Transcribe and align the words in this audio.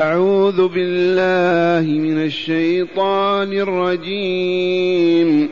أعوذ 0.00 0.68
بالله 0.68 1.92
من 1.98 2.24
الشيطان 2.24 3.52
الرجيم. 3.52 5.48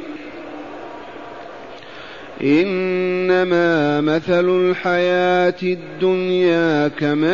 إنما 2.42 4.00
مثل 4.00 4.48
الحياة 4.48 5.54
الدنيا 5.62 6.88
كماء 6.88 7.30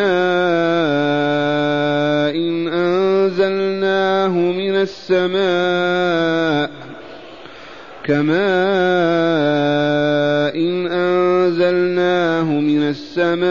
إن 2.36 2.68
أنزلناه 2.68 4.28
من 4.28 4.74
السماء 4.74 6.70
كماء 8.04 8.36
إن 10.56 10.86
أنزلناه 11.56 12.44
من 12.44 12.94
السماء 13.16 13.46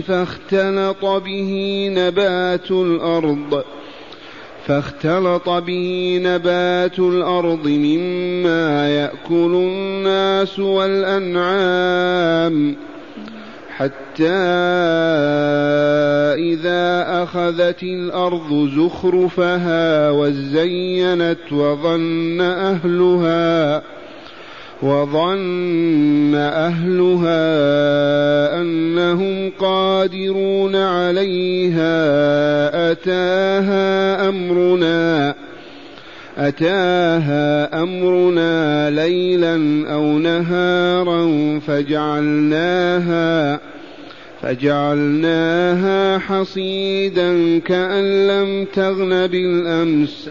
فاختلط 0.00 1.04
به 1.04 1.88
نبات 1.92 2.70
الأرض 2.70 3.64
فاختلط 4.66 5.48
به 5.48 6.20
نبات 6.22 6.98
الأرض 6.98 7.66
مما 7.68 8.88
يأكل 8.88 9.54
الناس 9.54 10.58
والأنعام 10.58 12.06
حتى 13.76 14.32
إذا 16.38 17.04
أخذت 17.22 17.82
الأرض 17.82 18.70
زخرفها 18.76 20.10
وزينت 20.10 21.52
وظن 21.52 22.40
أهلها. 22.40 23.82
وظن 24.82 26.34
أهلها 26.34 27.40
أنهم 28.60 29.50
قادرون 29.58 30.76
عليها 30.76 31.92
أتاها 32.92 34.28
أمرنا 34.28 35.34
أتاها 36.38 37.82
أمرنا 37.82 38.90
ليلا 38.90 39.54
أو 39.92 40.18
نهارا 40.18 41.28
فجعلناها 41.66 43.60
فجعلناها 44.42 46.18
حصيدا 46.18 47.58
كأن 47.58 48.26
لم 48.26 48.66
تغن 48.74 49.26
بالأمس. 49.26 50.30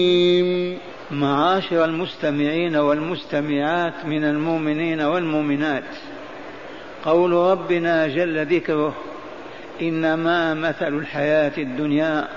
معاشر 1.41 1.85
المستمعين 1.85 2.75
والمستمعات 2.75 4.05
من 4.05 4.23
المؤمنين 4.23 5.01
والمؤمنات. 5.01 5.83
قول 7.05 7.31
ربنا 7.31 8.07
جل 8.07 8.45
ذكره 8.45 8.95
إنما 9.81 10.53
مثل 10.53 10.97
الحياة 10.97 11.51
الدنيا 11.57 12.27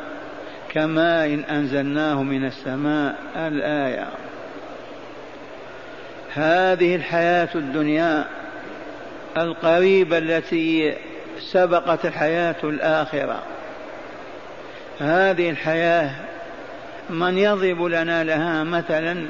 كماء 0.68 1.26
إن 1.26 1.40
أنزلناه 1.40 2.22
من 2.22 2.44
السماء 2.44 3.16
الآية. 3.36 4.08
هذه 6.34 6.96
الحياة 6.96 7.48
الدنيا 7.54 8.24
القريبة 9.36 10.18
التي 10.18 10.94
سبقت 11.52 12.06
الحياة 12.06 12.56
الآخرة. 12.64 13.42
هذه 15.00 15.50
الحياة 15.50 16.10
من 17.10 17.38
يضرب 17.38 17.82
لنا 17.82 18.24
لها 18.24 18.64
مثلا 18.64 19.26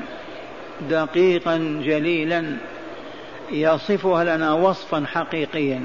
دقيقا 0.91 1.81
جليلا 1.85 2.45
يصفها 3.53 4.25
لنا 4.25 4.53
وصفا 4.53 5.05
حقيقيا. 5.07 5.83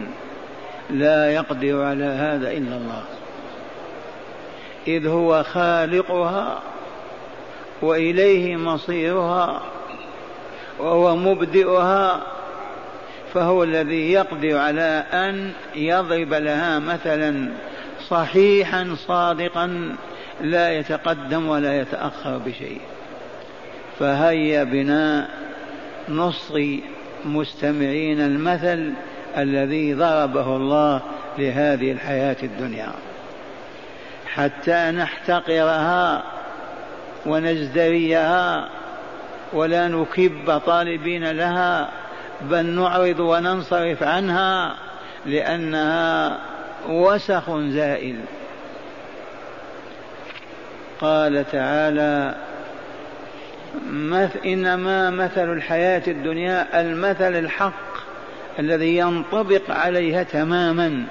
لا 0.90 1.34
يقدر 1.34 1.82
على 1.82 2.04
هذا 2.04 2.52
إلا 2.52 2.78
الله. 2.78 3.04
إذ 4.88 5.08
هو 5.08 5.44
خالقها 5.44 6.60
وإليه 7.82 8.56
مصيرها 8.56 9.62
وهو 10.80 11.16
مبدئها 11.16 12.22
فهو 13.34 13.64
الذي 13.64 14.12
يقدر 14.12 14.58
على 14.58 15.04
أن 15.14 15.52
يضرب 15.76 16.34
لها 16.34 16.80
مثلا 16.80 17.50
صحيحا 18.08 18.96
صادقا 19.08 19.96
لا 20.42 20.78
يتقدم 20.78 21.48
ولا 21.48 21.82
يتأخر 21.82 22.38
بشيء. 22.38 22.82
فهيا 24.00 24.64
بنا 24.64 25.28
نصغي 26.10 26.84
مستمعين 27.26 28.22
المثل 28.22 28.94
الذي 29.38 29.94
ضربه 29.94 30.56
الله 30.56 31.02
لهذه 31.38 31.92
الحياة 31.92 32.38
الدنيا. 32.44 32.92
حتى 34.28 34.92
نحتقرها 34.92 36.24
ونزدريها 37.26 38.70
ولا 39.54 39.88
نكب 39.88 40.62
طالبين 40.66 41.32
لها 41.32 41.90
بل 42.42 42.66
نعرض 42.66 43.20
وننصرف 43.20 44.04
عنها 44.04 44.76
لأنها 45.26 46.38
وسخ 46.90 47.58
زائل. 47.58 48.20
قال 51.02 51.46
تعالى 51.52 52.36
إنما 54.46 55.10
مثل 55.10 55.54
الحياة 55.54 56.02
الدنيا 56.08 56.82
المثل 56.82 57.36
الحق 57.36 57.90
الذي 58.60 58.98
ينطبق 58.98 59.62
عليها 59.70 60.24
تماما. 60.24 61.06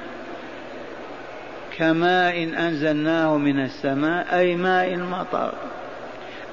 كماء 1.78 2.42
أنزلناه 2.42 3.36
من 3.36 3.64
السماء 3.64 4.38
أي 4.38 4.56
ماء 4.56 4.94
المطر. 4.94 5.52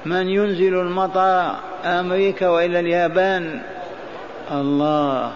من 0.06 0.28
ينزل 0.28 0.80
المطر؟ 0.80 1.56
أمريكا 1.84 2.48
وإلى 2.48 2.80
اليابان. 2.80 3.60
الله. 4.52 5.32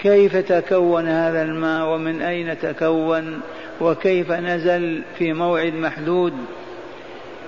كيف 0.00 0.36
تكون 0.36 1.08
هذا 1.08 1.42
الماء 1.42 1.86
ومن 1.86 2.22
أين 2.22 2.58
تكون؟ 2.58 3.40
وكيف 3.80 4.32
نزل 4.32 5.02
في 5.18 5.32
موعد 5.32 5.74
محدود 5.74 6.32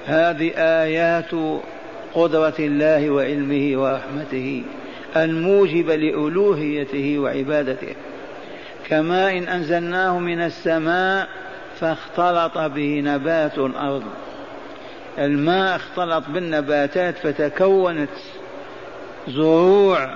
هذه 0.06 0.52
آيات 0.56 1.60
قدرة 2.14 2.54
الله 2.58 3.10
وعلمه 3.10 3.82
ورحمته 3.82 4.62
الموجبة 5.16 5.96
لألوهيته 5.96 7.18
وعبادته. 7.18 7.94
كماء 8.88 9.38
إن 9.38 9.48
أنزلناه 9.48 10.18
من 10.18 10.40
السماء 10.40 11.28
فاختلط 11.80 12.58
به 12.58 13.02
نبات 13.04 13.58
الأرض. 13.58 14.02
الماء 15.18 15.76
اختلط 15.76 16.24
بالنباتات 16.28 17.18
فتكونت 17.18 18.10
زروع 19.28 20.14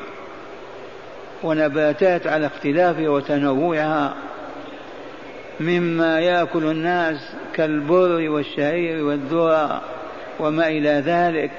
ونباتات 1.42 2.26
على 2.26 2.46
اختلافها 2.46 3.08
وتنوعها. 3.08 4.14
مما 5.62 6.20
يأكل 6.20 6.64
الناس 6.64 7.32
كالبر 7.54 8.30
والشعير 8.30 9.04
والذرة 9.04 9.82
وما 10.40 10.68
إلى 10.68 11.02
ذلك 11.06 11.50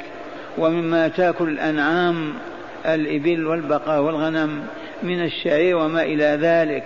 ومما 0.57 1.07
تأكل 1.07 1.49
الأنعام 1.49 2.33
الإبل 2.85 3.47
والبقر 3.47 4.01
والغنم 4.01 4.65
من 5.03 5.23
الشعير 5.23 5.77
وما 5.77 6.01
إلى 6.01 6.37
ذلك. 6.41 6.85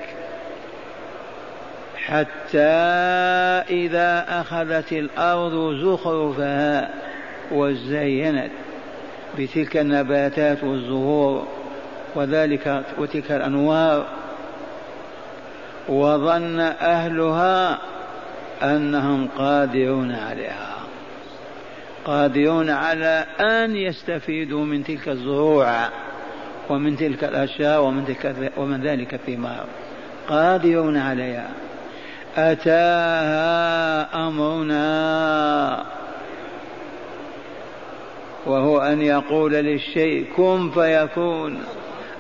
حتى 1.96 2.60
إذا 3.70 4.26
أخذت 4.30 4.92
الأرض 4.92 5.74
زخرفها 5.84 6.90
وزينت 7.52 8.52
بتلك 9.40 9.78
النباتات 9.78 10.64
والزهور 10.64 11.48
وذلك 12.16 12.84
وتلك 12.98 13.32
الأنوار. 13.32 14.17
وظن 15.90 16.60
أهلها 16.60 17.80
أنهم 18.64 19.28
قادرون 19.38 20.12
عليها. 20.12 20.78
قادرون 22.06 22.70
على 22.70 23.26
أن 23.40 23.76
يستفيدوا 23.76 24.66
من 24.66 24.84
تلك 24.84 25.10
الزروع 25.10 25.90
ومن 26.70 26.98
تلك 26.98 27.24
الأشياء 27.24 27.84
ومن, 27.84 28.06
تلك 28.06 28.52
ومن 28.58 28.88
ذلك 28.88 29.14
الثمار. 29.14 29.66
قادرون 30.30 30.98
عليها. 30.98 31.50
أتاها 32.38 34.28
أمرنا. 34.28 35.84
وهو 38.46 38.80
أن 38.80 39.02
يقول 39.02 39.52
للشيء 39.54 40.26
كن 40.36 40.70
فيكون. 40.70 41.64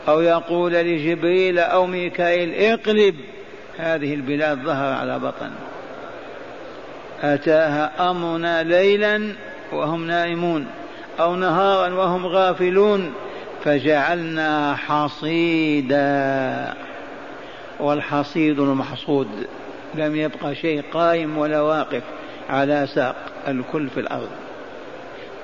أو 0.07 0.21
يقول 0.21 0.73
لجبريل 0.73 1.59
أو 1.59 1.85
ميكائيل 1.85 2.53
اقلب. 2.53 3.15
هذه 3.77 4.13
البلاد 4.13 4.57
ظهر 4.57 4.93
على 4.93 5.19
بطن. 5.19 5.51
أتاها 7.21 8.11
أمرنا 8.11 8.63
ليلا 8.63 9.33
وهم 9.71 10.07
نائمون 10.07 10.67
أو 11.19 11.35
نهارا 11.35 11.93
وهم 11.93 12.25
غافلون 12.25 13.13
فجعلنا 13.63 14.75
حصيدا. 14.75 16.73
والحصيد 17.79 18.59
المحصود 18.59 19.47
لم 19.95 20.15
يبقى 20.15 20.55
شيء 20.55 20.83
قائم 20.93 21.37
ولا 21.37 21.61
واقف 21.61 22.03
على 22.49 22.87
ساق 22.87 23.15
الكل 23.47 23.89
في 23.89 23.99
الأرض. 23.99 24.29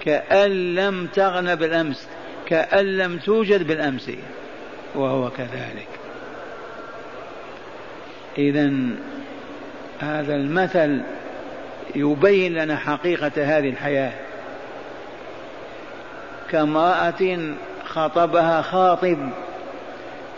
كأن 0.02 0.76
لم 0.76 1.08
تغن 1.08 1.56
بالأمس 1.56 2.08
كأن 2.46 2.86
لم 2.98 3.18
توجد 3.18 3.68
بالأمس 3.68 4.12
وهو 4.96 5.30
كذلك. 5.30 6.03
إذا 8.38 8.72
هذا 10.00 10.36
المثل 10.36 11.02
يبين 11.96 12.54
لنا 12.54 12.76
حقيقة 12.76 13.32
هذه 13.38 13.70
الحياة. 13.70 14.12
كامرأة 16.52 17.40
خطبها 17.86 18.62
خاطب 18.62 19.30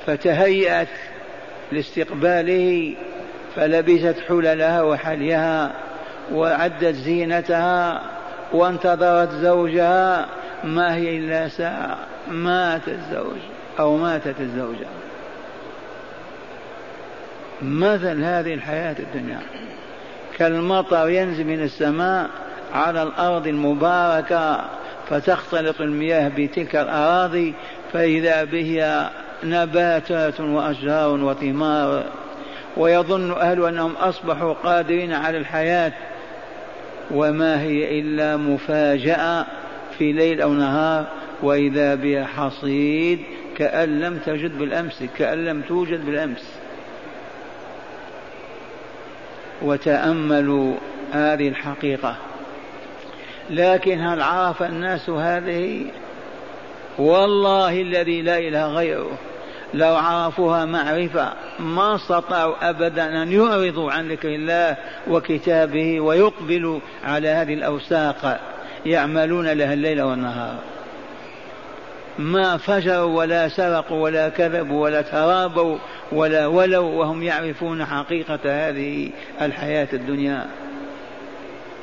فتهيأت 0.05 0.87
لاستقباله 1.71 2.95
فلبست 3.55 4.15
حللها 4.27 4.81
وحليها 4.81 5.71
وعدت 6.33 6.95
زينتها 6.95 8.01
وانتظرت 8.53 9.31
زوجها 9.31 10.25
ما 10.63 10.95
هي 10.95 11.17
إلا 11.17 11.47
ساعة 11.47 11.97
مات 12.27 12.87
الزوج 12.87 13.37
أو 13.79 13.97
ماتت 13.97 14.35
الزوجة. 14.39 15.04
مثل 17.65 18.23
هذه 18.23 18.53
الحياة 18.53 18.95
الدنيا. 18.99 19.39
كالمطر 20.37 21.09
ينزل 21.09 21.43
من 21.43 21.63
السماء 21.63 22.29
على 22.73 23.03
الأرض 23.03 23.47
المباركة 23.47 24.65
فتختلط 25.09 25.81
المياه 25.81 26.31
بتلك 26.37 26.75
الأراضي 26.75 27.53
فإذا 27.93 28.43
به 28.43 29.07
نباتات 29.43 30.39
وأشجار 30.39 31.09
وثمار. 31.09 32.03
ويظن 32.77 33.31
أهل 33.31 33.65
أنهم 33.65 33.93
أصبحوا 33.95 34.53
قادرين 34.53 35.13
على 35.13 35.37
الحياة. 35.37 35.93
وما 37.11 37.61
هي 37.61 37.99
إلا 37.99 38.37
مفاجأة 38.37 39.45
في 39.97 40.11
ليل 40.11 40.41
أو 40.41 40.53
نهار 40.53 41.05
وإذا 41.43 41.95
بها 41.95 42.25
حصيد 42.25 43.19
كأن 43.57 43.99
لم 43.99 44.17
تجد 44.17 44.57
بالأمس 44.57 45.03
كأن 45.17 45.45
لم 45.45 45.61
توجد 45.61 46.05
بالأمس. 46.05 46.64
وتأملوا 49.65 50.75
هذه 51.11 51.47
الحقيقة. 51.47 52.15
لكن 53.49 54.01
هل 54.01 54.21
عرف 54.21 54.63
الناس 54.63 55.09
هذه؟ 55.09 55.85
والله 56.97 57.81
الذي 57.81 58.21
لا 58.21 58.37
إله 58.37 58.67
غيره. 58.67 59.17
لو 59.73 59.95
عرفوها 59.95 60.65
معرفة 60.65 61.33
ما 61.59 61.95
استطاعوا 61.95 62.69
أبدا 62.69 63.23
أن 63.23 63.31
يعرضوا 63.31 63.91
عن 63.91 64.11
ذكر 64.11 64.29
الله 64.29 64.77
وكتابه 65.07 65.99
ويقبلوا 65.99 66.79
على 67.03 67.27
هذه 67.27 67.53
الأوساق. 67.53 68.39
يعملون 68.85 69.47
لها 69.47 69.73
الليل 69.73 70.01
والنهار. 70.01 70.74
ما 72.19 72.57
فجروا 72.57 73.17
ولا 73.17 73.47
سرقوا 73.47 74.03
ولا 74.03 74.29
كذبوا 74.29 74.83
ولا 74.83 75.01
ترابوا 75.01 75.77
ولا 76.11 76.47
ولوا 76.47 76.93
وهم 76.93 77.23
يعرفون 77.23 77.85
حقيقة 77.85 78.39
هذه 78.45 79.09
الحياة 79.41 79.87
الدنيا. 79.93 80.45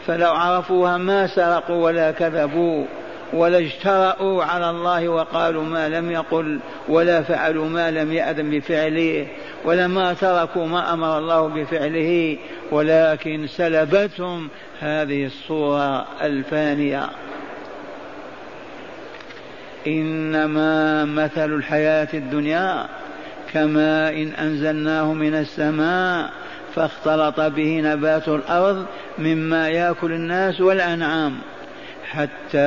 فلو 0.07 0.31
عرفوها 0.31 0.99
ما 0.99 1.27
سرقوا 1.27 1.85
ولا 1.85 2.11
كذبوا 2.11 2.85
ولا 3.33 3.59
اجترأوا 3.59 4.45
على 4.45 4.71
الله 4.71 5.09
وقالوا 5.09 5.65
ما 5.65 5.89
لم 5.89 6.11
يقل 6.11 6.61
ولا 6.89 7.23
فعلوا 7.23 7.69
ما 7.69 7.91
لم 7.91 8.13
يأذن 8.13 8.51
بفعله 8.51 9.27
ولما 9.65 10.15
تركوا 10.15 10.67
ما 10.67 10.93
أمر 10.93 11.19
الله 11.19 11.49
بفعله 11.49 12.39
ولكن 12.71 13.47
سلبتهم 13.47 14.49
هذه 14.81 15.27
الصورة 15.27 16.07
الفانية. 16.23 17.11
إنما 19.87 21.05
مثل 21.05 21.55
الحياة 21.55 22.09
الدنيا 22.15 22.87
كماء 23.53 24.23
إن 24.23 24.29
أنزلناه 24.29 25.13
من 25.13 25.35
السماء 25.35 26.31
فاختلط 26.75 27.41
به 27.41 27.81
نبات 27.81 28.29
الأرض 28.29 28.87
مما 29.19 29.69
يأكل 29.69 30.13
الناس 30.13 30.61
والأنعام. 30.61 31.39
حتى 32.13 32.59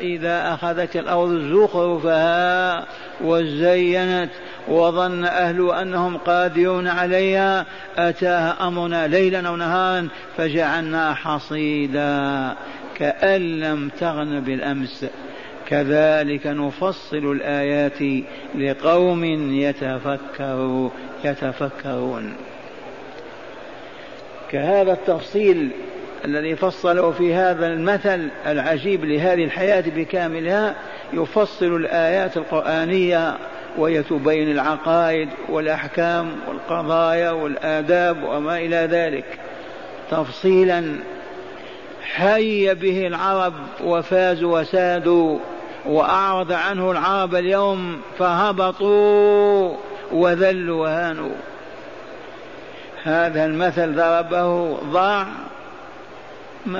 إذا 0.00 0.54
أخذت 0.54 0.96
الأرض 0.96 1.30
زخرفها 1.52 2.84
وزينت 3.20 4.30
وظن 4.68 5.24
أهل 5.24 5.70
أنهم 5.70 6.16
قادرون 6.16 6.88
عليها 6.88 7.66
أتاها 7.98 8.68
أمرنا 8.68 9.06
ليلا 9.06 9.48
أو 9.48 9.56
نهارا 9.56 10.08
فجعلنا 10.36 11.14
حصيدا 11.14 12.54
كأن 12.96 13.60
لم 13.60 13.90
تغن 14.00 14.40
بالأمس. 14.40 15.06
كذلك 15.70 16.46
نفصل 16.46 17.32
الآيات 17.32 18.24
لقوم 18.54 19.24
يتفكروا 19.54 20.90
يتفكرون. 21.24 22.34
كهذا 24.50 24.92
التفصيل 24.92 25.70
الذي 26.24 26.56
فصله 26.56 27.10
في 27.10 27.34
هذا 27.34 27.66
المثل 27.66 28.28
العجيب 28.46 29.04
لهذه 29.04 29.44
الحياة 29.44 29.84
بكاملها 29.96 30.74
يفصل 31.12 31.76
الآيات 31.76 32.36
القرآنية 32.36 33.38
وهي 33.78 34.02
تبين 34.02 34.50
العقائد 34.50 35.28
والأحكام 35.48 36.32
والقضايا 36.48 37.30
والآداب 37.30 38.22
وما 38.22 38.58
إلى 38.58 38.76
ذلك. 38.90 39.24
تفصيلا 40.10 40.96
حي 42.02 42.74
به 42.74 43.06
العرب 43.06 43.54
وفازوا 43.84 44.60
وسادوا 44.60 45.38
وأعرض 45.86 46.52
عنه 46.52 46.90
العرب 46.90 47.34
اليوم 47.34 48.00
فهبطوا 48.18 49.76
وذلوا 50.12 50.82
وهانوا. 50.82 51.34
هذا 53.02 53.44
المثل 53.44 53.94
ضربه 53.94 54.76
ضاع 54.76 55.26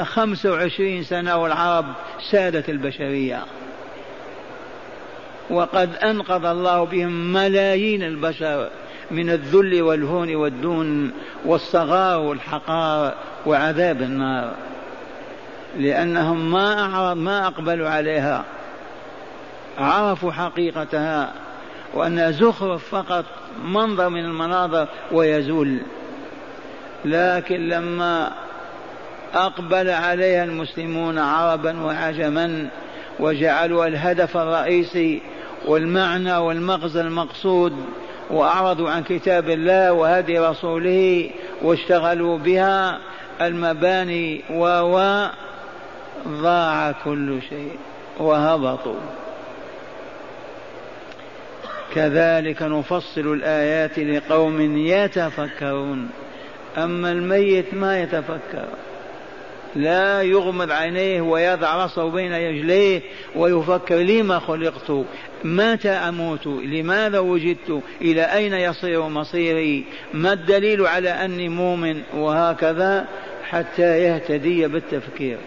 خمسة 0.03 0.53
وعشرين 0.53 1.03
سنة 1.03 1.37
والعرب 1.37 1.87
سادة 2.31 2.65
البشرية. 2.69 3.45
وقد 5.51 5.97
أنقذ 5.97 6.45
الله 6.45 6.85
بهم 6.85 7.33
ملايين 7.33 8.03
البشر 8.03 8.69
من 9.11 9.31
الذل 9.31 9.83
والهون 9.83 10.35
والدون 10.35 11.13
والصغار 11.45 12.21
والحقار 12.21 13.15
وعذاب 13.47 14.03
النار. 14.03 14.53
لأنهم 15.79 16.51
ما 16.51 16.81
أعرض 16.81 17.17
ما 17.17 17.47
أقبلوا 17.47 17.89
عليها. 17.89 18.45
عرفوا 19.79 20.33
حقيقتها 20.33 21.33
وأنها 21.95 22.31
زخرف 22.31 22.89
فقط 22.89 23.25
منظر 23.65 24.09
من 24.09 24.25
المناظر 24.25 24.89
ويزول. 25.13 25.79
لكن 27.05 27.69
لما 27.69 28.33
أقبل 29.35 29.91
عليها 29.91 30.45
المسلمون 30.45 31.19
عربا 31.19 31.85
وعجما 31.85 32.69
وجعلوا 33.21 33.87
الهدف 33.87 34.37
الرئيسي 34.37 35.23
والمعنى 35.67 36.37
والمغزى 36.37 37.01
المقصود 37.01 37.73
وأعرضوا 38.31 38.91
عن 38.91 39.03
كتاب 39.03 39.51
الله 39.51 39.93
وهدي 39.93 40.39
رسوله 40.39 41.31
واشتغلوا 41.63 42.39
بها 42.39 42.99
المباني 43.41 44.43
و 44.51 45.27
ضاع 46.29 46.93
كل 47.05 47.43
شيء 47.49 47.77
وهبطوا. 48.19 49.01
كذلك 51.95 52.63
نفصل 52.63 53.33
الآيات 53.33 53.99
لقوم 53.99 54.77
يتفكرون. 54.77 56.09
أما 56.77 57.13
الميت 57.13 57.75
ما 57.75 58.03
يتفكر. 58.03 58.69
لا 59.77 60.23
يغمض 60.23 60.71
عينيه 60.71 61.21
ويضع 61.21 61.77
رأسه 61.77 62.11
بين 62.11 62.33
رجليه 62.33 63.03
ويفكر 63.37 63.97
لما 63.97 64.39
خلقت؟ 64.39 65.07
متى 65.45 65.91
أموت؟ 65.91 66.47
لماذا 66.47 67.19
وجدت؟ 67.19 67.83
إلى 68.01 68.23
أين 68.23 68.53
يصير 68.53 69.03
مصيري؟ 69.03 69.85
ما 70.15 70.33
الدليل 70.33 70.87
على 70.87 71.11
أني 71.11 71.49
مؤمن؟ 71.49 72.03
وهكذا 72.15 73.07
حتى 73.51 74.03
يهتدي 74.03 74.67
بالتفكير. 74.67 75.39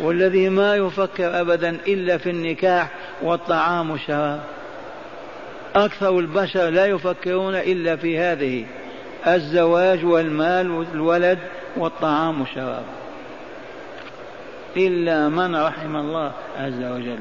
والذي 0.00 0.48
ما 0.48 0.76
يفكر 0.76 1.40
أبدا 1.40 1.78
إلا 1.88 2.18
في 2.18 2.30
النكاح 2.30 2.90
والطعام 3.22 3.90
والشراب. 3.90 4.40
أكثر 5.84 6.18
البشر 6.18 6.70
لا 6.70 6.86
يفكرون 6.86 7.54
إلا 7.54 7.96
في 7.96 8.18
هذه 8.18 8.64
الزواج 9.26 10.04
والمال 10.04 10.70
والولد 10.70 11.38
والطعام 11.76 12.40
والشراب. 12.40 12.84
إلا 14.76 15.28
من 15.28 15.56
رحم 15.56 15.96
الله 15.96 16.32
عز 16.58 16.82
وجل. 16.82 17.18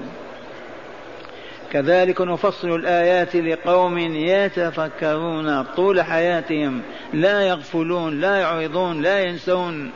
كذلك 1.72 2.22
نفصل 2.22 2.76
الآيات 2.76 3.36
لقوم 3.36 3.98
يتفكرون 3.98 5.64
طول 5.64 6.02
حياتهم 6.02 6.82
لا 7.14 7.42
يغفلون 7.42 8.20
لا 8.20 8.36
يعرضون 8.36 9.02
لا 9.02 9.24
ينسون. 9.24 9.92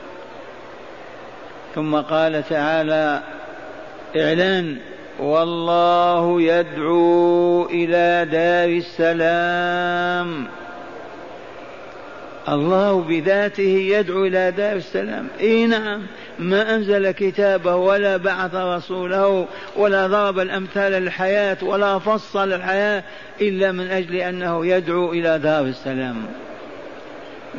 ثم 1.75 1.95
قال 1.95 2.43
تعالى 2.49 3.21
إعلان 4.17 4.77
والله 5.19 6.41
يدعو 6.41 7.65
إلى 7.65 8.27
دار 8.31 8.69
السلام. 8.77 10.47
الله 12.49 13.01
بذاته 13.01 13.63
يدعو 13.63 14.25
إلى 14.25 14.51
دار 14.51 14.75
السلام. 14.75 15.27
إي 15.39 15.65
نعم 15.65 16.01
ما 16.39 16.75
أنزل 16.75 17.11
كتابه 17.11 17.75
ولا 17.75 18.17
بعث 18.17 18.55
رسوله 18.55 19.47
ولا 19.75 20.07
ضرب 20.07 20.39
الأمثال 20.39 20.93
الحياة 20.93 21.57
ولا 21.61 21.99
فصل 21.99 22.53
الحياة 22.53 23.03
إلا 23.41 23.71
من 23.71 23.87
أجل 23.87 24.15
أنه 24.15 24.65
يدعو 24.65 25.11
إلى 25.11 25.39
دار 25.39 25.63
السلام. 25.63 26.25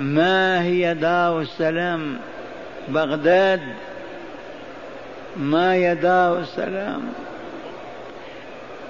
ما 0.01 0.63
هي 0.63 0.95
دار 0.95 1.41
السلام؟ 1.41 2.19
بغداد. 2.89 3.61
ما 5.37 5.73
هي 5.73 5.95
دار 5.95 6.39
السلام؟ 6.39 7.03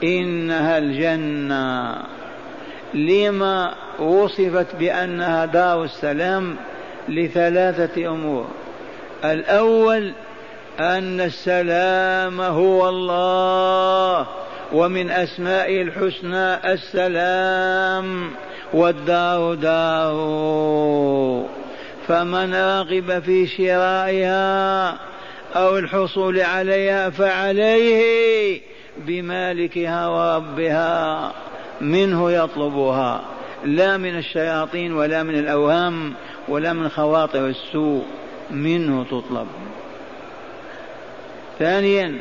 إنها 0.03 0.79
الجنة. 0.79 1.97
لما 2.95 3.75
وصفت 3.99 4.77
بأنها 4.77 5.47
دار 5.47 5.85
السلام 5.85 6.57
لثلاثة 7.09 8.09
أمور. 8.09 8.47
الأول 9.25 10.13
أن 10.81 11.21
السلام 11.21 12.41
هو 12.41 12.89
الله 12.89 14.27
ومن 14.73 15.11
أسمائه 15.11 15.83
الحسنى 15.83 16.73
السلام 16.73 18.31
والدار 18.73 19.55
دار. 19.55 20.13
فمن 22.09 22.55
راغب 22.55 23.23
في 23.23 23.47
شرائها 23.47 24.99
أو 25.57 25.79
الحصول 25.79 26.41
عليها 26.41 27.11
فعليه 27.11 28.61
بمالكها 28.97 30.09
وربها 30.09 31.33
منه 31.81 32.33
يطلبها. 32.33 33.25
لا 33.65 33.97
من 33.97 34.19
الشياطين 34.19 34.93
ولا 34.93 35.23
من 35.23 35.39
الأوهام 35.39 36.15
ولا 36.49 36.73
من 36.73 36.89
خواطر 36.89 37.47
السوء 37.47 38.05
منه 38.51 39.05
تطلب. 39.05 39.47
ثانيا 41.59 42.19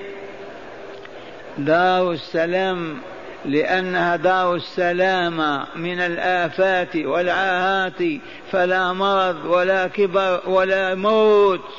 دار 1.58 2.12
السلام 2.12 2.98
لأنها 3.46 4.16
دار 4.16 4.56
السلامة 4.56 5.66
من 5.76 6.00
الآفات 6.00 6.96
والعاهات 6.96 8.04
فلا 8.52 8.94
مرض 8.94 9.46
ولا 9.46 9.88
كبر 9.88 10.42
ولا 10.48 10.96
موت. 10.96 11.70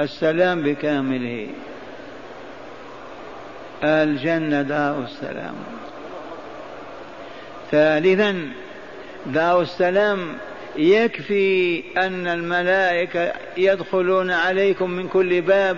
السلام 0.00 0.62
بكامله. 0.62 1.48
الجنة 3.84 4.62
دار 4.62 5.04
السلام. 5.04 5.54
ثالثا 7.70 8.48
دار 9.26 9.60
السلام 9.60 10.38
يكفي 10.76 11.82
أن 11.96 12.26
الملائكة 12.26 13.32
يدخلون 13.56 14.30
عليكم 14.30 14.90
من 14.90 15.08
كل 15.08 15.40
باب. 15.40 15.76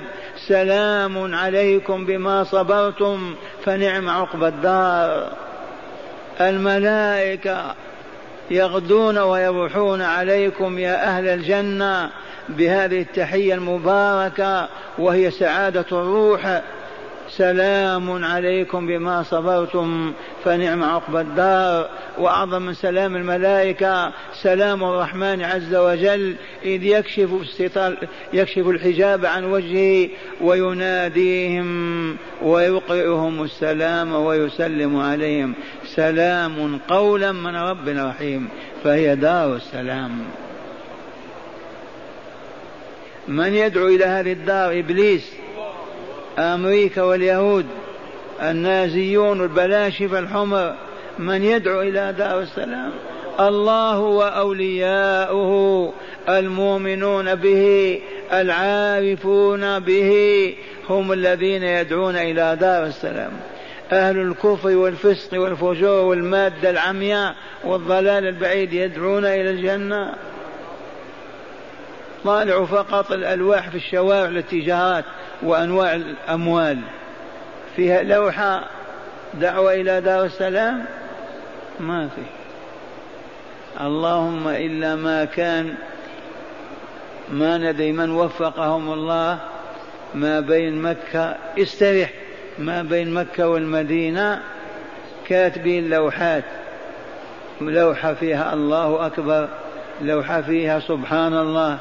سلام 0.48 1.34
عليكم 1.34 2.06
بما 2.06 2.44
صبرتم 2.44 3.34
فنعم 3.64 4.08
عقب 4.08 4.44
الدار. 4.44 5.32
الملائكة 6.40 7.74
يغدون 8.50 9.18
ويروحون 9.18 10.02
عليكم 10.02 10.78
يا 10.78 11.04
أهل 11.04 11.28
الجنة 11.28 12.10
بهذه 12.48 13.00
التحية 13.00 13.54
المباركة 13.54 14.68
وهي 14.98 15.30
سعادة 15.30 15.86
الروح. 15.92 16.62
سلام 17.30 18.24
عليكم 18.24 18.86
بما 18.86 19.22
صبرتم 19.22 20.12
فنعم 20.44 20.84
عقب 20.84 21.16
الدار. 21.16 21.88
وأعظم 22.18 22.62
من 22.62 22.74
سلام 22.74 23.16
الملائكة 23.16 24.12
سلام 24.42 24.84
الرحمن 24.84 25.42
عز 25.42 25.74
وجل 25.74 26.36
إذ 26.64 26.82
يكشف 26.82 27.30
يكشف 28.32 28.68
الحجاب 28.68 29.26
عن 29.26 29.44
وجهه 29.44 30.08
ويناديهم 30.40 32.16
ويقرئهم 32.42 33.42
السلام 33.42 34.12
ويسلم 34.12 35.00
عليهم. 35.00 35.54
سلام 35.84 36.78
قولا 36.88 37.32
من 37.32 37.56
رب 37.56 37.88
رحيم 37.88 38.48
فهي 38.84 39.16
دار 39.16 39.56
السلام. 39.56 40.10
من 43.28 43.54
يدعو 43.54 43.88
إلى 43.88 44.04
هذه 44.04 44.32
الدار؟ 44.32 44.78
إبليس. 44.78 45.34
أمريكا 46.38 47.02
واليهود 47.02 47.66
النازيون 48.42 49.42
البلاشفة 49.42 50.18
الحمر 50.18 50.74
من 51.18 51.42
يدعو 51.42 51.80
إلى 51.80 52.14
دار 52.18 52.40
السلام 52.40 52.92
الله 53.40 53.98
وأولياؤه 53.98 55.92
المؤمنون 56.28 57.34
به 57.34 58.00
العارفون 58.32 59.78
به 59.78 60.54
هم 60.88 61.12
الذين 61.12 61.62
يدعون 61.62 62.16
إلى 62.16 62.56
دار 62.60 62.86
السلام. 62.86 63.32
أهل 63.92 64.18
الكفر 64.18 64.76
والفسق 64.76 65.40
والفجور 65.40 66.04
والمادة 66.04 66.70
العمياء 66.70 67.34
والضلال 67.64 68.26
البعيد 68.26 68.72
يدعون 68.72 69.24
إلى 69.24 69.50
الجنة. 69.50 70.14
طالعوا 72.24 72.66
فقط 72.66 73.12
الألواح 73.12 73.70
في 73.70 73.76
الشوارع 73.76 74.28
الاتجاهات 74.28 75.04
وأنواع 75.42 75.94
الأموال. 75.94 76.78
فيها 77.76 78.02
لوحة 78.02 78.64
دعوة 79.34 79.74
إلى 79.74 80.00
دار 80.00 80.24
السلام؟ 80.24 80.84
ما 81.80 82.08
في. 82.08 82.22
اللهم 83.80 84.48
إلا 84.48 84.96
ما 84.96 85.24
كان 85.24 85.74
ما 87.32 87.58
ندري 87.58 87.92
من 87.92 88.10
وفقهم 88.10 88.92
الله 88.92 89.38
ما 90.14 90.40
بين 90.40 90.82
مكة 90.82 91.36
استرح 91.58 92.10
ما 92.58 92.82
بين 92.82 93.14
مكة 93.14 93.48
والمدينة. 93.48 94.42
كاتبين 95.26 95.90
لوحات 95.90 96.44
لوحة 97.60 98.14
فيها 98.14 98.54
الله 98.54 99.06
أكبر 99.06 99.48
لوحة 100.02 100.40
فيها 100.40 100.80
سبحان 100.80 101.34
الله. 101.34 101.78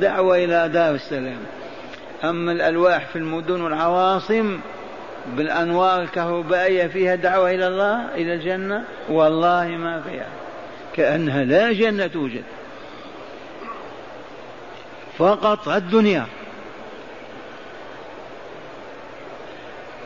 دعوة 0.00 0.36
إلى 0.36 0.68
دار 0.68 0.94
السلام. 0.94 1.38
أما 2.24 2.52
الألواح 2.52 3.06
في 3.06 3.16
المدن 3.16 3.60
والعواصم 3.60 4.60
بالأنوار 5.36 6.02
الكهربائية 6.02 6.86
فيها 6.86 7.14
دعوة 7.14 7.50
إلى 7.50 7.66
الله 7.66 8.14
إلى 8.14 8.34
الجنة؟ 8.34 8.84
والله 9.08 9.66
ما 9.66 10.00
فيها. 10.00 10.28
كأنها 10.94 11.44
لا 11.44 11.72
جنة 11.72 12.06
توجد. 12.06 12.44
فقط 15.18 15.68
الدنيا. 15.68 16.26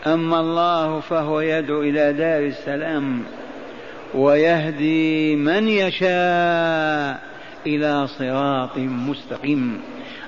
أما 0.06 0.40
الله 0.40 1.00
فهو 1.00 1.40
يدعو 1.40 1.82
إلى 1.82 2.12
دار 2.12 2.42
السلام 2.42 3.22
ويهدي 4.14 5.36
من 5.36 5.68
يشاء. 5.68 7.29
إلى 7.66 8.06
صراط 8.18 8.76
مستقيم. 8.76 9.80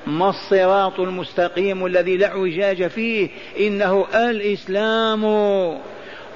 ما 0.07 0.29
الصراط 0.29 1.01
المستقيم 1.01 1.87
الذي 1.87 2.17
لا 2.17 2.27
اعوجاج 2.27 2.87
فيه؟ 2.87 3.29
إنه 3.61 4.07
الإسلام. 4.15 5.25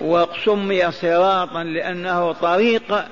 وسمي 0.00 0.90
صراطا 0.90 1.64
لأنه 1.64 2.32
طريق 2.32 3.04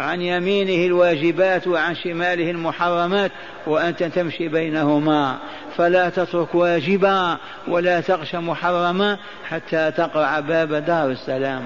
عن 0.00 0.22
يمينه 0.22 0.86
الواجبات 0.86 1.66
وعن 1.66 1.94
شماله 1.94 2.50
المحرمات 2.50 3.32
وانت 3.66 4.02
تمشي 4.02 4.48
بينهما. 4.48 5.38
فلا 5.76 6.08
تترك 6.08 6.54
واجبا 6.54 7.36
ولا 7.68 8.00
تغش 8.00 8.34
محرما 8.34 9.18
حتى 9.44 9.90
تقرع 9.90 10.40
باب 10.40 10.72
دار 10.72 11.10
السلام. 11.10 11.62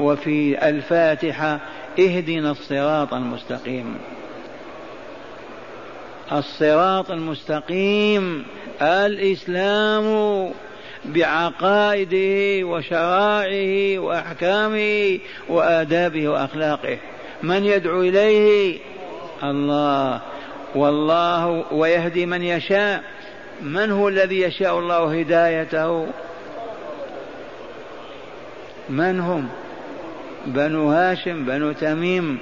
وفي 0.00 0.68
الفاتحة 0.68 1.60
اهدنا 1.98 2.50
الصراط 2.50 3.14
المستقيم. 3.14 3.98
الصراط 6.32 7.10
المستقيم 7.10 8.44
الإسلام 8.82 10.04
بعقائده 11.04 12.66
وشرائعه 12.66 13.98
وأحكامه 13.98 15.18
وآدابه 15.48 16.28
وأخلاقه. 16.28 16.98
من 17.42 17.64
يدعو 17.64 18.02
إليه؟ 18.02 18.78
الله. 19.42 20.20
والله 20.74 21.64
ويهدي 21.72 22.26
من 22.26 22.42
يشاء. 22.42 23.02
من 23.62 23.90
هو 23.90 24.08
الذي 24.08 24.40
يشاء 24.40 24.78
الله 24.78 25.20
هدايته؟ 25.20 26.06
من 28.88 29.20
هم؟ 29.20 29.48
بنو 30.46 30.90
هاشم 30.90 31.44
بنو 31.44 31.72
تميم 31.72 32.38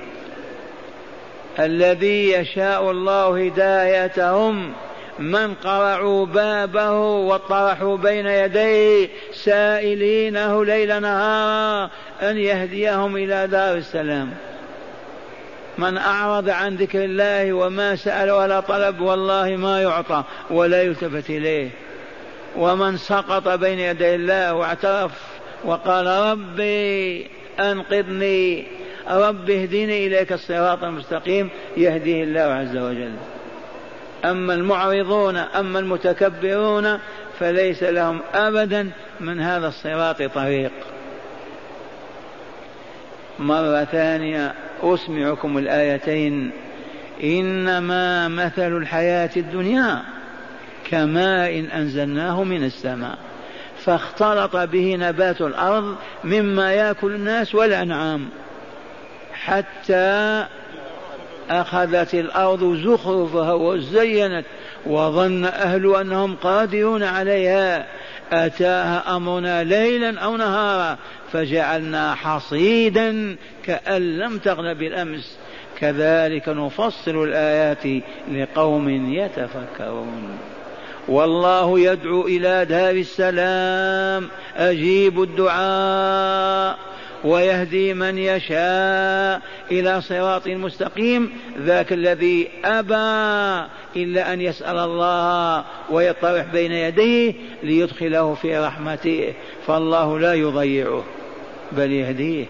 الذي 1.58 2.32
يشاء 2.32 2.90
الله 2.90 3.46
هدايتهم. 3.46 4.72
من 5.18 5.54
قرعوا 5.54 6.26
بابه 6.26 6.92
وطرحوا 7.00 7.96
بين 7.96 8.26
يديه 8.26 9.08
سائلينه 9.32 10.64
ليل 10.64 11.02
نهارا 11.02 11.90
أن 12.22 12.38
يهديهم 12.38 13.16
إلى 13.16 13.46
دار 13.46 13.76
السلام. 13.76 14.30
من 15.78 15.98
أعرض 15.98 16.48
عن 16.48 16.76
ذكر 16.76 17.04
الله 17.04 17.52
وما 17.52 17.96
سأل 17.96 18.30
ولا 18.30 18.60
طلب 18.60 19.00
والله 19.00 19.56
ما 19.56 19.82
يعطى 19.82 20.24
ولا 20.50 20.82
يلتفت 20.82 21.30
إليه. 21.30 21.70
ومن 22.56 22.96
سقط 22.96 23.48
بين 23.48 23.78
يدي 23.78 24.14
الله 24.14 24.54
واعترف 24.54 25.12
وقال 25.64 26.06
ربي 26.06 27.26
أنقذني 27.60 28.66
رب 29.10 29.50
اهدني 29.50 30.06
إليك 30.06 30.32
الصراط 30.32 30.84
المستقيم 30.84 31.50
يهديه 31.76 32.24
الله 32.24 32.40
عز 32.40 32.76
وجل. 32.76 33.12
أما 34.24 34.54
المعرضون 34.54 35.36
أما 35.36 35.78
المتكبرون 35.78 36.98
فليس 37.38 37.82
لهم 37.82 38.20
ابدا 38.34 38.90
من 39.20 39.40
هذا 39.40 39.68
الصراط 39.68 40.22
طريق. 40.22 40.72
مرة 43.38 43.84
ثانية 43.84 44.54
أسمعكم 44.82 45.58
الآيتين. 45.58 46.50
إنما 47.22 48.28
مثل 48.28 48.76
الحياة 48.76 49.30
الدنيا 49.36 50.02
كماء 50.90 51.64
أنزلناه 51.74 52.44
من 52.44 52.64
السماء. 52.64 53.18
فاختلط 53.84 54.56
به 54.56 54.96
نبات 54.96 55.40
الأرض 55.40 55.96
مما 56.24 56.72
يأكل 56.72 57.14
الناس 57.14 57.54
والأنعام. 57.54 58.28
حتى 59.34 60.44
أخذت 61.50 62.14
الأرض 62.14 62.74
زخرفها 62.84 63.52
وزينت 63.52 64.44
وظن 64.86 65.44
أهل 65.44 65.96
أنهم 65.96 66.36
قادرون 66.36 67.02
عليها. 67.02 67.86
أتاها 68.32 69.16
أمرنا 69.16 69.64
ليلا 69.64 70.20
أو 70.20 70.36
نهارا 70.36 70.98
فجعلنا 71.32 72.14
حصيدا 72.14 73.36
كأن 73.64 74.18
لم 74.18 74.38
تغن 74.38 74.74
بالأمس. 74.74 75.38
كذلك 75.80 76.48
نفصل 76.48 77.24
الآيات 77.24 78.02
لقوم 78.32 78.88
يتفكرون. 79.14 80.38
والله 81.08 81.80
يدعو 81.80 82.26
إلى 82.26 82.64
دار 82.64 82.94
السلام. 82.94 84.28
أجيبوا 84.56 85.24
الدعاء 85.24 86.78
ويهدي 87.24 87.94
من 87.94 88.18
يشاء 88.18 89.40
إلى 89.70 90.00
صراط 90.00 90.46
مستقيم. 90.48 91.32
ذاك 91.58 91.92
الذي 91.92 92.48
أبى 92.64 93.68
إلا 93.96 94.32
أن 94.32 94.40
يسأل 94.40 94.78
الله 94.78 95.64
ويطرح 95.90 96.44
بين 96.52 96.72
يديه 96.72 97.34
ليدخله 97.62 98.34
في 98.34 98.58
رحمته. 98.58 99.34
فالله 99.66 100.18
لا 100.18 100.34
يضيعه 100.34 101.04
بل 101.72 101.92
يهديه. 101.92 102.46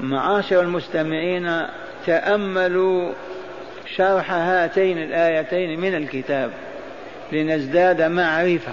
معاشر 0.00 0.60
المستمعين 0.60 1.62
تأملوا 2.06 3.12
شرح 3.96 4.30
هاتين 4.30 4.98
الآيتين 4.98 5.80
من 5.80 5.94
الكتاب 5.94 6.50
لنزداد 7.32 8.02
معرفة. 8.02 8.72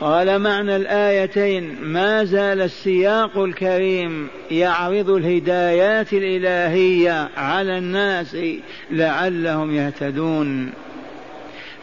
قال 0.00 0.38
معنى 0.38 0.76
الآيتين 0.76 1.76
ما 1.82 2.24
زال 2.24 2.62
السياق 2.62 3.38
الكريم 3.38 4.28
يعرض 4.50 5.10
الهدايات 5.10 6.12
الإلهية 6.12 7.28
على 7.36 7.78
الناس 7.78 8.36
لعلهم 8.90 9.76
يهتدون. 9.76 10.72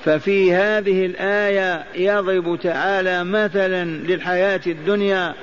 ففي 0.06 0.54
هذه 0.54 1.06
الآية 1.06 1.84
يضرب 1.96 2.60
تعالى 2.60 3.24
مثلا 3.24 3.86
للحياة 3.86 4.62
الدنيا 4.68 5.34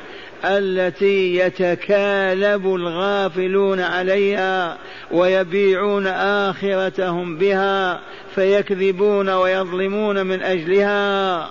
التي 0.44 1.36
يتكالب 1.36 2.74
الغافلون 2.74 3.80
عليها 3.80 4.78
ويبيعون 5.10 6.06
آخرتهم 6.06 7.36
بها 7.36 8.00
فيكذبون 8.34 9.28
ويظلمون 9.28 10.26
من 10.26 10.42
أجلها. 10.42 11.50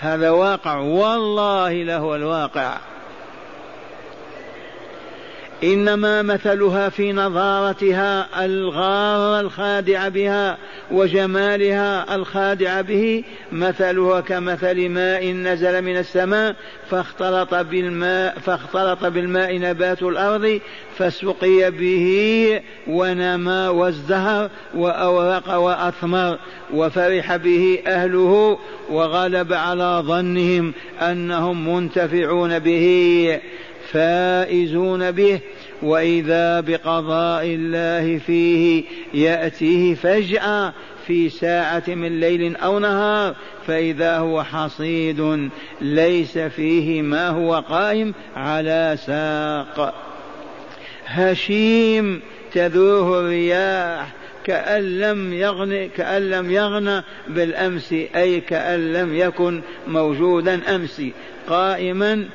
هذا 0.00 0.30
واقع 0.30 0.76
والله 0.76 1.72
لهو 1.72 2.16
الواقع. 2.16 2.91
إنما 5.64 6.22
مثلها 6.22 6.88
في 6.88 7.12
نظارتها 7.12 8.44
الغار 8.44 9.40
الخادع 9.40 10.08
بها 10.08 10.58
وجمالها 10.90 12.14
الخادع 12.14 12.80
به 12.80 13.24
مثلها 13.52 14.20
كمثل 14.20 14.88
ماء 14.88 15.26
نزل 15.26 15.82
من 15.82 15.96
السماء 15.96 16.56
فاختلط 16.90 17.54
بالماء 17.54 18.38
فاختلط 18.38 19.04
بالماء 19.04 19.58
نبات 19.58 20.02
الأرض 20.02 20.60
فسقي 20.96 21.70
به 21.70 22.60
ونمى 22.88 23.68
وازدهر 23.68 24.50
وأورق 24.74 25.54
وأثمر 25.54 26.38
وفرح 26.74 27.36
به 27.36 27.78
أهله 27.86 28.58
وغلب 28.90 29.52
على 29.52 30.02
ظنهم 30.06 30.72
أنهم 31.02 31.74
منتفعون 31.74 32.58
به. 32.58 33.38
فائزون 33.92 35.10
به 35.10 35.40
وإذا 35.82 36.60
بقضاء 36.60 37.46
الله 37.46 38.18
فيه 38.18 38.84
يأتيه 39.14 39.94
فجأة 39.94 40.72
في 41.06 41.28
ساعة 41.28 41.82
من 41.88 42.20
ليل 42.20 42.56
أو 42.56 42.78
نهار 42.78 43.34
فإذا 43.66 44.18
هو 44.18 44.42
حصيد 44.42 45.50
ليس 45.80 46.38
فيه 46.38 47.02
ما 47.02 47.28
هو 47.28 47.54
قائم 47.54 48.14
على 48.36 48.96
ساق. 49.06 49.94
هشيم 51.06 52.20
تذوه 52.52 53.20
الرياح 53.20 54.12
كأن 54.44 54.98
لم 54.98 55.32
يغن 55.32 55.88
كأن 55.96 56.30
لم 56.30 56.50
يغن 56.50 57.02
بالأمس 57.28 57.92
أي 57.92 58.40
كأن 58.40 58.92
لم 58.92 59.16
يكن 59.16 59.60
موجودا 59.86 60.74
أمس. 60.74 61.02
قائما 61.48 62.28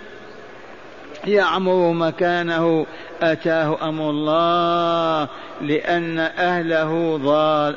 يعمر 1.28 1.92
مكانه 1.92 2.86
أتاه 3.22 3.90
أمر 3.90 4.10
الله 4.10 5.28
لأن 5.62 6.20
أهله 6.20 7.18
ضال 7.18 7.76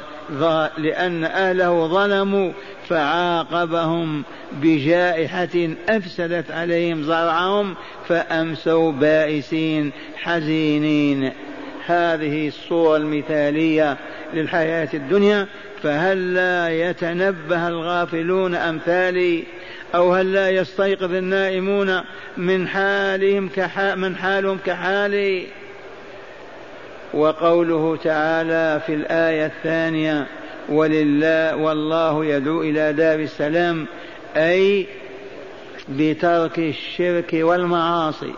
لأن 0.78 1.24
أهله 1.24 1.86
ظلموا 1.86 2.52
فعاقبهم 2.88 4.22
بجائحة 4.52 5.68
أفسدت 5.88 6.50
عليهم 6.50 7.02
زرعهم 7.02 7.74
فأمسوا 8.08 8.92
بائسين 8.92 9.92
حزينين. 10.16 11.32
هذه 11.86 12.48
الصورة 12.48 12.96
المثالية 12.96 13.96
للحياة 14.34 14.88
الدنيا 14.94 15.46
فهل 15.82 16.34
لا 16.34 16.68
يتنبه 16.68 17.68
الغافلون 17.68 18.54
أمثالي؟ 18.54 19.44
أو 19.94 20.12
هل 20.12 20.33
لا 20.33 20.50
يستيقظ 20.50 21.14
النائمون 21.14 22.00
من 22.37 22.68
حالهم 22.68 23.48
كحال 23.48 23.98
من 23.98 24.16
حالهم 24.16 24.59
كحالي 24.66 25.46
وقوله 27.14 27.96
تعالى 27.96 28.81
في 28.87 28.94
الآية 28.94 29.46
الثانية 29.46 30.26
ولله 30.68 31.57
والله 31.57 32.24
يدعو 32.24 32.62
إلى 32.62 32.92
دار 32.92 33.18
السلام 33.18 33.87
أي 34.37 34.87
بترك 35.88 36.59
الشرك 36.59 37.31
والمعاصي 37.33 38.33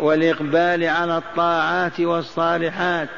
والإقبال 0.00 0.84
على 0.84 1.16
الطاعات 1.16 2.00
والصالحات 2.00 3.08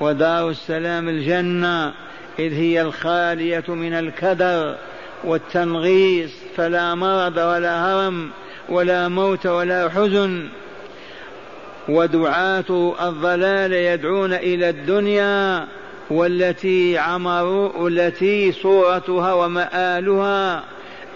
ودار 0.00 0.48
السلام 0.48 1.08
الجنة 1.08 1.92
إذ 2.38 2.54
هي 2.54 2.82
الخالية 2.82 3.64
من 3.68 3.92
الكدر. 3.92 4.76
والتنغيص 5.24 6.30
فلا 6.56 6.94
مرض 6.94 7.36
ولا 7.36 7.84
هرم 7.84 8.30
ولا 8.68 9.08
موت 9.08 9.46
ولا 9.46 9.88
حزن. 9.88 10.48
ودعاة 11.88 12.94
الضلال 13.08 13.72
يدعون 13.72 14.32
إلى 14.32 14.68
الدنيا 14.68 15.66
والتي 16.10 16.98
عمروا 16.98 17.72
والتي 17.76 18.52
صورتها 18.52 19.32
ومآلها 19.32 20.64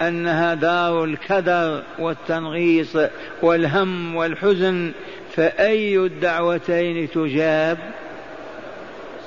أنها 0.03 0.55
دار 0.55 1.05
الكدر 1.05 1.83
والتنغيص 1.99 2.97
والهم 3.43 4.17
والحزن. 4.17 4.93
فأي 5.37 5.99
الدعوتين 5.99 7.11
تجاب؟ 7.11 7.79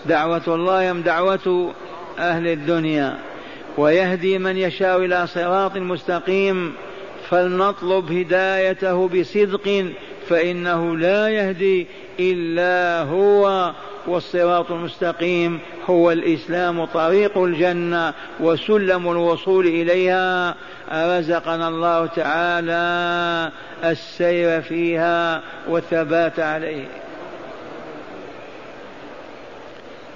دعوة 0.06 0.44
الله 0.48 0.92
أم 0.92 1.02
دعوة 1.02 1.74
أهل 2.20 2.48
الدنيا؟ 2.48 3.18
ويهدي 3.78 4.38
من 4.38 4.58
يشاء 4.58 4.98
إلى 4.98 5.28
صراط 5.28 5.78
مستقيم 5.78 6.74
فلنطلب 7.30 8.12
هدايته 8.12 9.08
بصدق 9.08 9.86
فإنه 10.30 10.98
لا 10.98 11.30
يهدي 11.30 11.88
إلا 12.20 13.02
هو 13.10 13.72
والصراط 14.08 14.72
المستقيم 14.72 15.60
هو 15.90 16.12
الإسلام 16.12 16.86
طريق 16.86 17.38
الجنة 17.38 18.14
وسلم 18.40 19.12
الوصول 19.12 19.68
إليها. 19.68 20.56
رزقنا 20.92 21.68
الله 21.68 22.06
تعالى 22.06 23.52
السير 23.84 24.62
فيها 24.62 25.42
والثبات 25.68 26.40
عليه. 26.40 26.86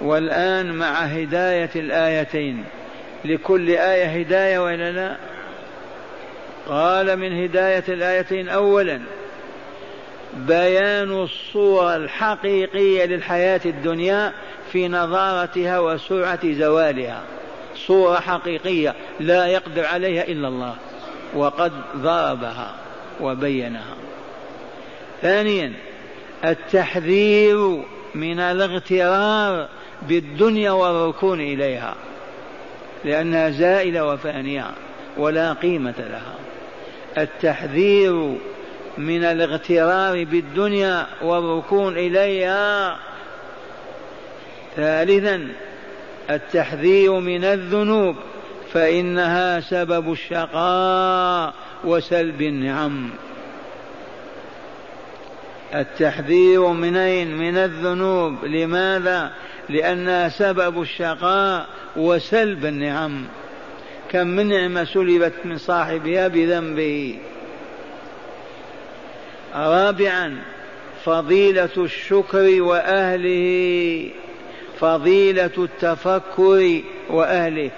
والآن 0.00 0.72
مع 0.72 0.92
هداية 0.92 1.70
الآيتين. 1.76 2.64
لكل 3.24 3.70
آية 3.70 4.20
هداية 4.20 4.58
وإلا 4.58 4.92
لا 4.92 5.16
قال 6.68 7.16
من 7.16 7.42
هداية 7.42 7.84
الآيتين 7.88 8.48
أولا 8.48 9.00
بيان 10.36 11.22
الصورة 11.22 11.96
الحقيقية 11.96 13.04
للحياة 13.04 13.60
الدنيا 13.64 14.32
في 14.72 14.88
نظارتها 14.88 15.78
وسرعة 15.78 16.52
زوالها. 16.52 17.22
صورة 17.86 18.20
حقيقية 18.20 18.94
لا 19.20 19.46
يقدر 19.46 19.84
عليها 19.84 20.22
إلا 20.28 20.48
الله 20.48 20.74
وقد 21.34 21.72
ضربها 21.96 22.74
وبينها. 23.20 23.94
ثانيا 25.22 25.72
التحذير 26.44 27.84
من 28.14 28.40
الاغترار 28.40 29.68
بالدنيا 30.02 30.70
والركون 30.70 31.40
إليها. 31.40 31.94
لأنها 33.04 33.50
زائلة 33.50 34.06
وفانية 34.06 34.70
ولا 35.16 35.52
قيمة 35.52 35.94
لها. 35.98 36.34
التحذير 37.18 38.36
من 38.98 39.24
الاغترار 39.24 40.24
بالدنيا 40.24 41.06
والركون 41.22 41.98
إليها. 41.98 42.98
ثالثا 44.76 45.48
التحذير 46.30 47.20
من 47.20 47.44
الذنوب 47.44 48.16
فإنها 48.72 49.60
سبب 49.60 50.12
الشقاء 50.12 51.54
وسلب 51.84 52.42
النعم. 52.42 53.10
التحذير 55.74 56.66
من 56.66 56.96
أين؟ 56.96 57.36
من 57.36 57.56
الذنوب. 57.56 58.44
لماذا؟ 58.44 59.32
لأنها 59.68 60.28
سبب 60.28 60.82
الشقاء 60.82 61.66
وسلب 61.96 62.66
النعم. 62.66 63.24
كم 64.10 64.26
من 64.26 64.48
نعمة 64.48 64.84
سلبت 64.84 65.32
من 65.44 65.58
صاحبها 65.58 66.28
بذنبه. 66.28 67.18
رابعا 69.54 70.36
فضيلة 71.04 71.68
الشكر 71.78 72.62
وأهله. 72.62 74.10
فضيلة 74.80 75.50
التفكر 75.58 76.82
وأهله. 77.10 77.70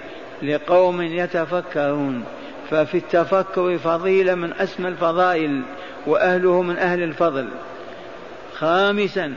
لقوم 0.43 1.01
يتفكرون. 1.01 2.23
ففي 2.69 2.97
التفكر 2.97 3.77
فضيلة 3.77 4.35
من 4.35 4.53
أسمى 4.53 4.87
الفضائل 4.87 5.61
وأهله 6.07 6.61
من 6.61 6.77
أهل 6.77 7.03
الفضل. 7.03 7.47
خامسا 8.53 9.33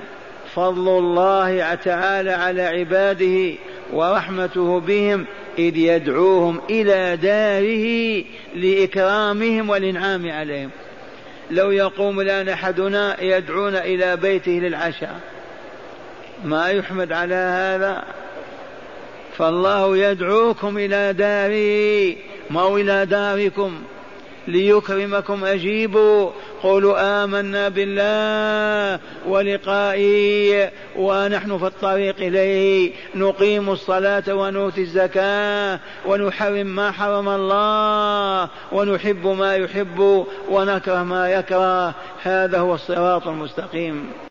فضل 0.56 0.98
الله 0.98 1.74
تعالى 1.74 2.30
على 2.30 2.62
عباده 2.62 3.54
ورحمته 3.92 4.80
بهم 4.80 5.26
إذ 5.58 5.76
يدعوهم 5.76 6.60
إلى 6.70 7.16
داره 7.16 8.24
لإكرامهم 8.54 9.70
والإنعام 9.70 10.30
عليهم. 10.30 10.70
لو 11.50 11.70
يقوم 11.70 12.20
الآن 12.20 12.48
أحدنا 12.48 13.22
يدعونا 13.22 13.84
إلى 13.84 14.16
بيته 14.16 14.50
للعشاء 14.50 15.20
ما 16.44 16.70
يحمد 16.70 17.12
على 17.12 17.34
هذا؟ 17.34 18.04
فالله 19.36 19.96
يدعوكم 19.96 20.78
إلى 20.78 21.12
داره 21.12 22.16
ما 22.50 22.76
إلى 22.76 23.06
داركم؟ 23.06 23.82
ليكرمكم 24.48 25.44
أجيبوا. 25.44 26.30
قولوا 26.62 27.24
آمنا 27.24 27.68
بالله 27.68 29.00
ولقائه 29.26 30.70
ونحن 30.96 31.58
في 31.58 31.66
الطريق 31.66 32.16
إليه. 32.18 32.92
نقيم 33.14 33.70
الصلاة 33.70 34.34
ونؤتي 34.34 34.80
الزكاة 34.80 35.80
ونحرم 36.06 36.66
ما 36.66 36.90
حرم 36.90 37.28
الله 37.28 38.48
ونحب 38.72 39.26
ما 39.26 39.56
يحب 39.56 40.26
ونكره 40.50 41.02
ما 41.02 41.30
يكره. 41.30 41.94
هذا 42.22 42.58
هو 42.58 42.74
الصراط 42.74 43.26
المستقيم. 43.28 44.10